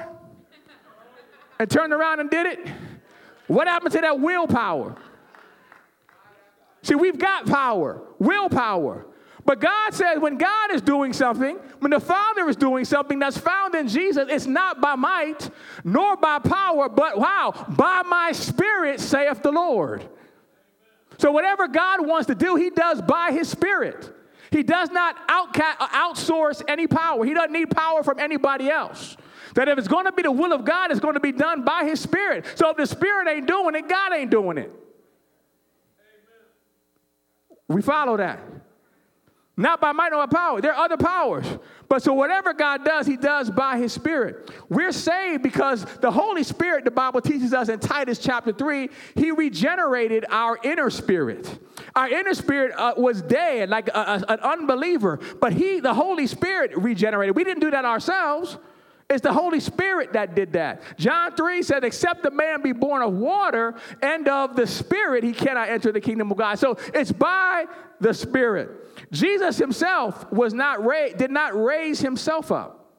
[1.59, 2.69] And turned around and did it?
[3.47, 4.97] What happened to that willpower?
[6.83, 9.07] See, we've got power, willpower.
[9.45, 13.39] But God says when God is doing something, when the Father is doing something that's
[13.39, 15.51] found in Jesus, it's not by might
[15.85, 20.09] nor by power, but wow, by my spirit, saith the Lord.
[21.19, 24.13] So, whatever God wants to do, He does by His Spirit.
[24.51, 29.17] He does not uh, outsource any power, He doesn't need power from anybody else.
[29.55, 31.65] That if it's going to be the will of God, it's going to be done
[31.65, 32.47] by His Spirit.
[32.55, 34.73] So, if the Spirit ain't doing it, God ain't doing it.
[37.69, 38.41] We follow that.
[39.59, 40.61] Not by might nor by power.
[40.61, 41.47] There are other powers.
[41.89, 44.51] But so whatever God does, he does by his spirit.
[44.69, 49.31] We're saved because the Holy Spirit, the Bible teaches us in Titus chapter 3, he
[49.31, 51.59] regenerated our inner spirit.
[51.95, 56.27] Our inner spirit uh, was dead, like a, a, an unbeliever, but he, the Holy
[56.27, 57.35] Spirit, regenerated.
[57.35, 58.59] We didn't do that ourselves.
[59.09, 60.83] It's the Holy Spirit that did that.
[60.99, 65.33] John 3 said, Except the man be born of water and of the Spirit, he
[65.33, 66.59] cannot enter the kingdom of God.
[66.59, 67.67] So it's by
[68.01, 68.86] the Spirit.
[69.13, 72.95] Jesus himself was not ra- did not raise himself up.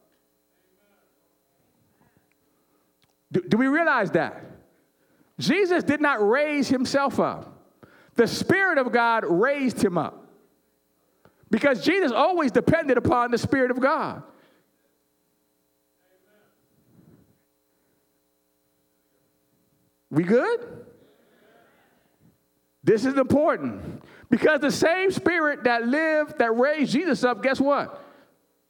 [3.32, 4.44] Do, do we realize that?
[5.40, 7.54] Jesus did not raise himself up.
[8.16, 10.28] The Spirit of God raised him up.
[11.50, 14.24] Because Jesus always depended upon the Spirit of God.
[20.10, 20.86] We good?
[22.84, 28.04] This is important because the same spirit that lived, that raised Jesus up, guess what?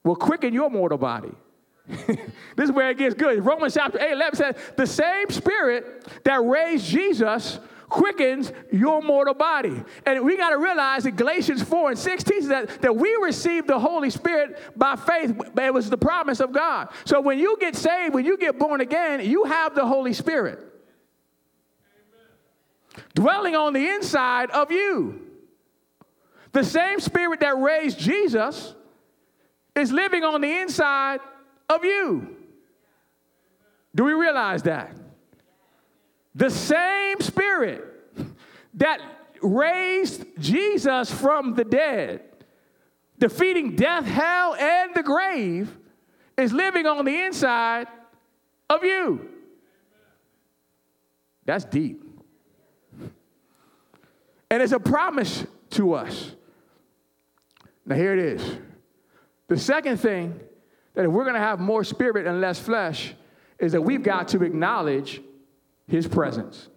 [0.04, 1.32] Will quicken your mortal body.
[1.88, 2.20] this
[2.60, 3.44] is where it gets good.
[3.46, 9.84] Romans chapter 8, 11 says, The same spirit that raised Jesus quickens your mortal body.
[10.06, 13.68] And we got to realize that Galatians 4 and 6 teaches that, that we received
[13.68, 15.40] the Holy Spirit by faith.
[15.58, 16.90] It was the promise of God.
[17.06, 20.60] So when you get saved, when you get born again, you have the Holy Spirit
[23.14, 25.27] dwelling on the inside of you.
[26.52, 28.74] The same spirit that raised Jesus
[29.76, 31.20] is living on the inside
[31.70, 32.36] of you.
[33.94, 34.96] Do we realize that?
[36.36, 37.84] The same spirit
[38.76, 39.02] that
[39.42, 42.22] raised Jesus from the dead,
[43.18, 45.76] defeating death, hell, and the grave,
[46.38, 47.88] is living on the inside
[48.70, 49.30] of you.
[51.46, 52.04] That's deep.
[54.50, 56.36] And it's a promise to us.
[57.88, 58.58] Now, here it is.
[59.48, 60.38] The second thing
[60.94, 63.16] that if we're going to have more spirit and less flesh
[63.60, 65.22] is that we've got to acknowledge
[65.88, 66.68] his presence.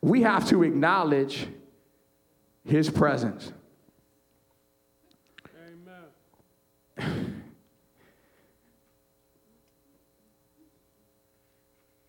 [0.00, 1.46] We have to acknowledge
[2.64, 3.52] his presence.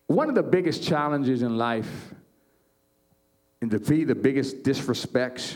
[0.06, 2.14] One of the biggest challenges in life
[3.62, 5.54] And to be the biggest disrespects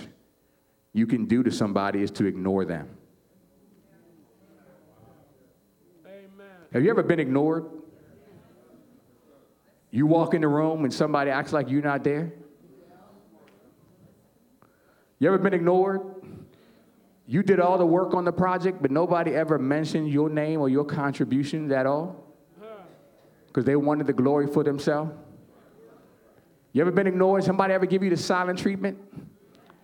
[0.92, 2.88] you can do to somebody is to ignore them.
[6.06, 6.46] Amen.
[6.72, 7.66] Have you ever been ignored?
[9.90, 12.32] You walk in the room and somebody acts like you're not there?
[15.18, 16.00] You ever been ignored?
[17.26, 20.68] You did all the work on the project, but nobody ever mentioned your name or
[20.68, 22.24] your contributions at all?
[23.48, 25.10] Because they wanted the glory for themselves?
[26.76, 27.42] You ever been ignored?
[27.42, 28.98] Somebody ever give you the silent treatment?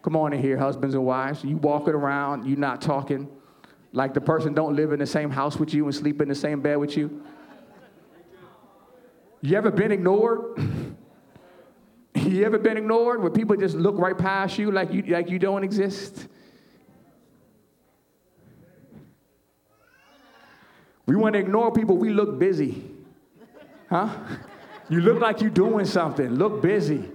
[0.03, 1.43] Come on in here, husbands and wives.
[1.43, 3.31] You walking around, you not talking,
[3.95, 6.35] like the person don't live in the same house with you and sleep in the
[6.35, 7.25] same bed with you.
[9.41, 10.59] You ever been ignored?
[12.15, 15.39] you ever been ignored where people just look right past you like you like you
[15.39, 16.29] don't exist?
[21.07, 22.85] We want to ignore people, we look busy.
[23.89, 24.11] Huh?
[24.93, 26.35] You look like you're doing something.
[26.35, 27.09] Look busy.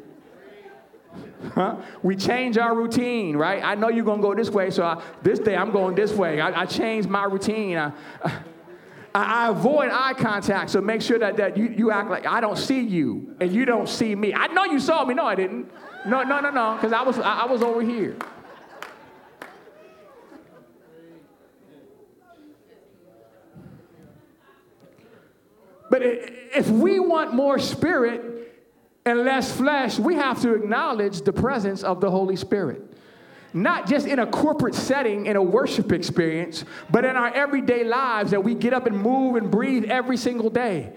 [1.53, 1.75] Huh?
[2.01, 3.63] We change our routine, right?
[3.63, 6.11] I know you're going to go this way, so I, this day I'm going this
[6.11, 6.41] way.
[6.41, 7.77] I, I changed my routine.
[7.77, 7.91] I,
[9.13, 12.57] I, avoid eye contact, so make sure that, that you, you act like I don't
[12.57, 14.33] see you and you don't see me.
[14.33, 15.13] I know you saw me.
[15.13, 15.71] No, I didn't.
[16.03, 18.15] No, no, no, no, because I was, I, I was over here.
[25.89, 28.55] But if we want more spirit
[29.05, 32.81] and less flesh, we have to acknowledge the presence of the Holy Spirit.
[33.53, 38.31] Not just in a corporate setting, in a worship experience, but in our everyday lives
[38.31, 40.93] that we get up and move and breathe every single day.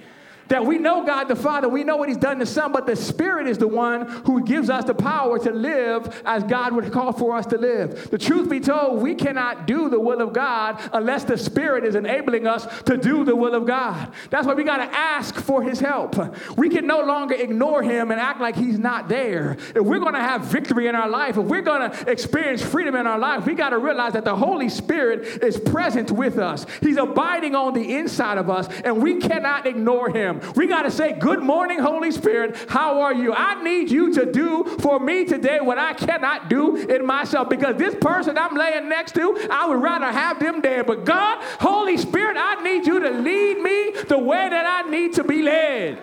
[0.50, 2.96] That we know God the Father, we know what He's done to Son, but the
[2.96, 7.12] Spirit is the one who gives us the power to live as God would call
[7.12, 8.10] for us to live.
[8.10, 11.94] The truth be told, we cannot do the will of God unless the Spirit is
[11.94, 14.12] enabling us to do the will of God.
[14.30, 16.16] That's why we got to ask for His help.
[16.56, 19.52] We can no longer ignore Him and act like He's not there.
[19.52, 22.96] If we're going to have victory in our life, if we're going to experience freedom
[22.96, 26.66] in our life, we got to realize that the Holy Spirit is present with us.
[26.80, 30.39] He's abiding on the inside of us, and we cannot ignore Him.
[30.54, 32.56] We got to say, Good morning, Holy Spirit.
[32.68, 33.32] How are you?
[33.32, 37.76] I need you to do for me today what I cannot do in myself because
[37.76, 40.86] this person I'm laying next to, I would rather have them dead.
[40.86, 45.14] But God, Holy Spirit, I need you to lead me the way that I need
[45.14, 46.02] to be led.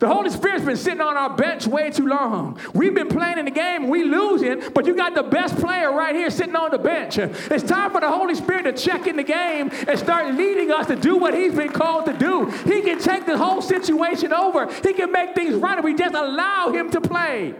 [0.00, 2.58] The Holy Spirit's been sitting on our bench way too long.
[2.72, 6.14] We've been playing in the game, we losing, but you got the best player right
[6.14, 7.18] here sitting on the bench.
[7.18, 10.86] It's time for the Holy Spirit to check in the game and start leading us
[10.86, 12.46] to do what He's been called to do.
[12.46, 14.72] He can take the whole situation over.
[14.72, 17.54] He can make things right if we just allow Him to play.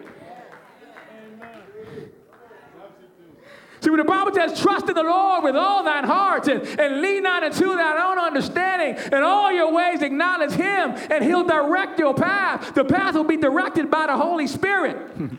[3.80, 7.22] See, the Bible says, trust in the Lord with all thine heart and, and lean
[7.22, 12.14] not into thine own understanding, and all your ways acknowledge him, and he'll direct your
[12.14, 12.74] path.
[12.74, 14.96] The path will be directed by the Holy Spirit.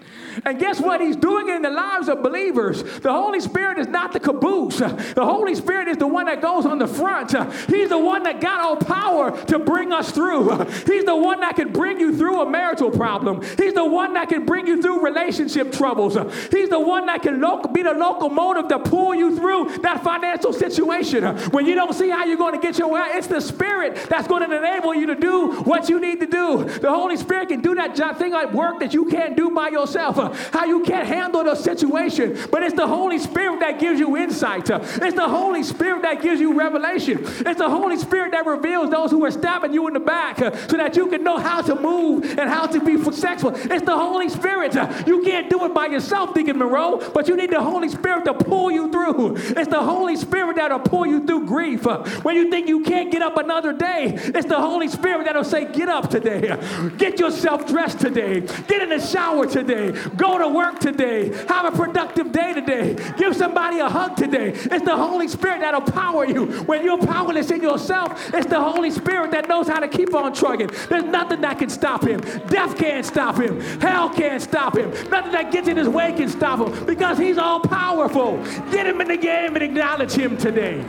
[0.45, 1.01] and guess what?
[1.01, 2.83] He's doing it in the lives of believers.
[2.99, 4.77] The Holy Spirit is not the caboose.
[4.77, 7.31] The Holy Spirit is the one that goes on the front.
[7.69, 10.65] He's the one that got all power to bring us through.
[10.85, 13.41] He's the one that can bring you through a marital problem.
[13.57, 16.17] He's the one that can bring you through relationship troubles.
[16.51, 17.39] He's the one that can
[17.73, 21.23] be the locomotive to pull you through that financial situation.
[21.51, 24.27] When you don't see how you're going to get your way, it's the Spirit that's
[24.27, 26.65] going to enable you to do what you need to do.
[26.65, 30.17] The Holy Spirit can do that thing at work that you can't do by yourself,
[30.29, 32.37] how you can't handle the situation.
[32.51, 34.69] But it's the Holy Spirit that gives you insight.
[34.69, 37.19] It's the Holy Spirit that gives you revelation.
[37.21, 40.77] It's the Holy Spirit that reveals those who are stabbing you in the back so
[40.77, 43.51] that you can know how to move and how to be successful.
[43.55, 44.75] It's the Holy Spirit.
[45.07, 48.33] You can't do it by yourself, Deacon Monroe, but you need the Holy Spirit to
[48.33, 49.35] pull you through.
[49.37, 51.85] It's the Holy Spirit that'll pull you through grief.
[52.23, 55.71] When you think you can't get up another day, it's the Holy Spirit that'll say,
[55.71, 56.57] Get up today.
[56.97, 58.41] Get yourself dressed today.
[58.67, 59.91] Get in the shower today.
[60.15, 61.33] Go to work today.
[61.47, 62.95] Have a productive day today.
[63.17, 64.49] Give somebody a hug today.
[64.49, 66.45] It's the Holy Spirit that'll power you.
[66.63, 70.33] When you're powerless in yourself, it's the Holy Spirit that knows how to keep on
[70.33, 70.71] trucking.
[70.89, 72.19] There's nothing that can stop him.
[72.47, 73.59] Death can't stop him.
[73.79, 74.91] Hell can't stop him.
[75.09, 78.37] Nothing that gets in his way can stop him because he's all powerful.
[78.71, 80.83] Get him in the game and acknowledge him today.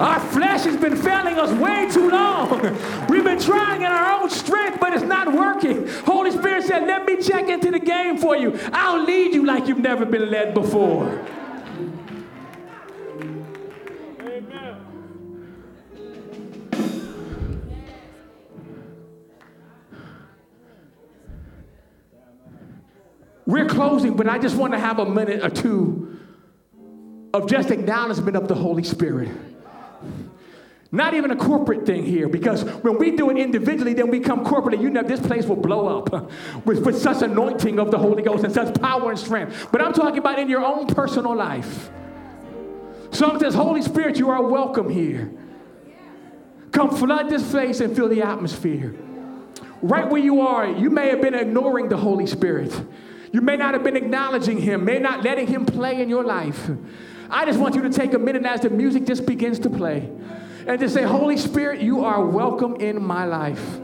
[0.00, 2.62] Our flesh has been failing us way too long.
[3.10, 5.86] We've been trying in our own strength, but it's not working.
[6.06, 8.58] Holy Spirit said, Let me check into the game for you.
[8.72, 11.26] I'll lead you like you've never been led before.
[23.44, 26.18] We're closing, but I just want to have a minute or two
[27.34, 29.49] of just acknowledgement of the Holy Spirit.
[30.92, 34.44] Not even a corporate thing here, because when we do it individually, then we come
[34.44, 34.82] corporately.
[34.82, 36.30] You know, this place will blow up
[36.64, 39.68] with, with such anointing of the Holy Ghost and such power and strength.
[39.70, 41.90] But I'm talking about in your own personal life.
[43.12, 45.30] Song says, Holy Spirit, you are welcome here.
[46.72, 48.94] Come flood this place and fill the atmosphere.
[49.82, 52.72] Right where you are, you may have been ignoring the Holy Spirit.
[53.32, 56.68] You may not have been acknowledging Him, may not letting Him play in your life.
[57.30, 60.10] I just want you to take a minute as the music just begins to play
[60.66, 63.80] and just say, Holy Spirit, you are welcome in my life.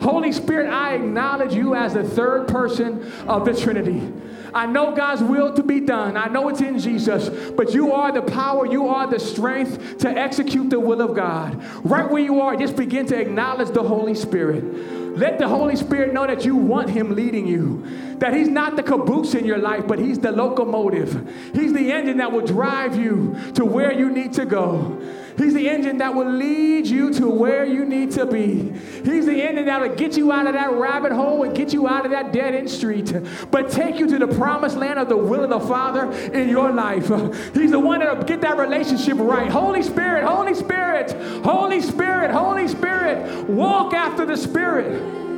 [0.00, 4.10] Holy Spirit, I acknowledge you as the third person of the Trinity.
[4.52, 6.16] I know God's will to be done.
[6.16, 10.08] I know it's in Jesus, but you are the power, you are the strength to
[10.08, 11.62] execute the will of God.
[11.84, 14.64] Right where you are, just begin to acknowledge the Holy Spirit.
[15.16, 17.84] Let the Holy Spirit know that you want Him leading you.
[18.18, 21.30] That He's not the caboose in your life, but He's the locomotive.
[21.54, 25.00] He's the engine that will drive you to where you need to go.
[25.40, 28.72] He's the engine that will lead you to where you need to be.
[29.04, 31.88] He's the engine that will get you out of that rabbit hole and get you
[31.88, 33.10] out of that dead end street,
[33.50, 36.70] but take you to the promised land of the will of the Father in your
[36.72, 37.08] life.
[37.54, 39.50] He's the one that will get that relationship right.
[39.50, 41.12] Holy Spirit, Holy Spirit,
[41.42, 45.29] Holy Spirit, Holy Spirit, walk after the Spirit.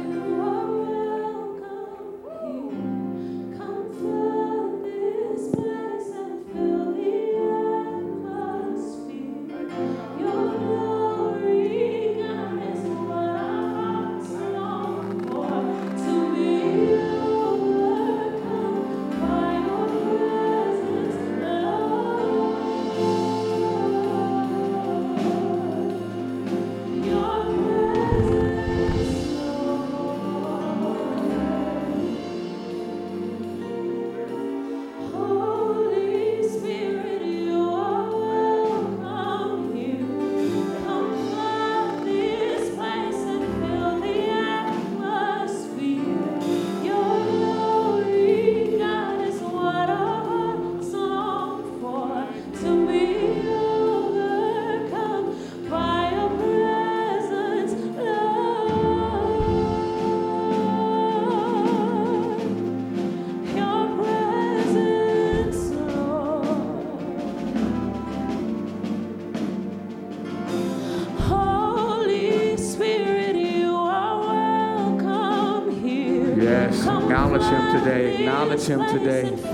[78.66, 79.51] Him today.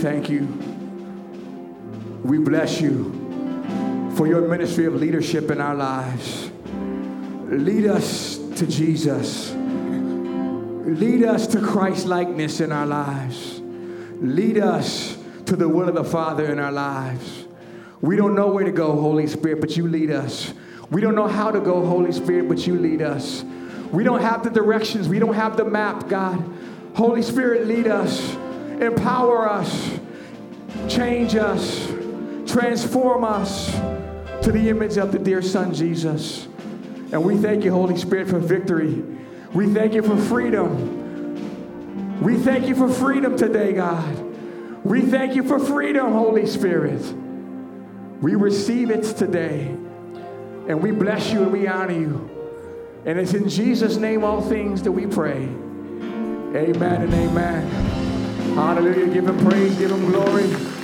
[0.00, 0.46] Thank you.
[2.24, 3.12] We bless you
[4.16, 6.50] for your ministry of leadership in our lives.
[7.44, 9.52] Lead us to Jesus.
[9.52, 13.60] Lead us to Christ likeness in our lives.
[14.22, 17.44] Lead us to the will of the Father in our lives.
[18.00, 20.54] We don't know where to go, Holy Spirit, but you lead us.
[20.90, 23.44] We don't know how to go, Holy Spirit, but you lead us.
[23.92, 26.42] We don't have the directions, we don't have the map, God.
[26.94, 28.36] Holy Spirit, lead us
[28.80, 29.89] empower us,
[30.90, 31.86] change us,
[32.46, 33.72] transform us
[34.42, 36.48] to the image of the dear Son Jesus.
[37.12, 39.02] And we thank you, Holy Spirit, for victory.
[39.54, 42.20] We thank you for freedom.
[42.20, 44.18] We thank you for freedom today, God.
[44.84, 47.02] We thank you for freedom, Holy Spirit.
[48.20, 49.76] We receive it today.
[50.68, 52.30] And we bless you and we honor you.
[53.04, 55.44] And it's in Jesus' name all things that we pray.
[56.54, 57.66] Amen and amen.
[58.54, 59.12] Hallelujah.
[59.12, 60.79] Give him praise, give him glory.